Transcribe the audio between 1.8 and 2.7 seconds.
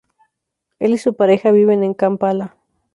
en Kampala.